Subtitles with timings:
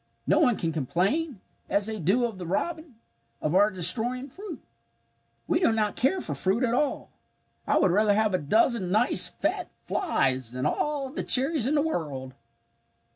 [0.25, 2.95] No one can complain as they do of the robin
[3.39, 4.59] of our destroying fruit.
[5.47, 7.11] "We do not care for fruit at all.
[7.67, 11.83] I would rather have a dozen nice fat flies than all the cherries in the
[11.83, 12.33] world!"